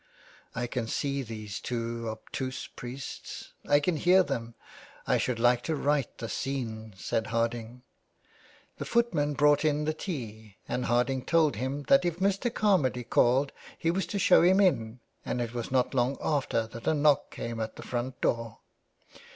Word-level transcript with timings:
"I 0.55 0.65
can 0.65 0.87
see 0.87 1.21
these 1.21 1.59
two 1.59 2.09
obtuse 2.09 2.65
priests. 2.65 3.53
I 3.69 3.79
can 3.79 3.97
hear 3.97 4.23
them. 4.23 4.55
I 5.05 5.19
should 5.19 5.37
like 5.37 5.61
to 5.65 5.75
write 5.75 6.17
the 6.17 6.27
scene," 6.27 6.95
said 6.97 7.27
Harding. 7.27 7.83
The 8.79 8.85
footman 8.85 9.35
brought 9.35 9.63
in 9.63 9.85
the 9.85 9.93
tea, 9.93 10.57
and 10.67 10.85
Harding 10.85 11.23
told 11.23 11.55
him 11.57 11.83
that 11.83 12.03
if 12.03 12.17
Mr. 12.17 12.49
Carmady 12.49 13.07
called 13.07 13.51
he 13.77 13.91
was 13.91 14.07
to 14.07 14.17
show 14.17 14.41
him 14.41 14.59
in, 14.59 15.01
and 15.23 15.39
it 15.39 15.53
was 15.53 15.69
not 15.69 15.93
long 15.93 16.17
after 16.19 16.65
that 16.65 16.87
a 16.87 16.95
knock 16.95 17.29
came 17.29 17.59
at 17.59 17.75
the 17.75 17.83
front 17.83 18.19
door. 18.21 18.57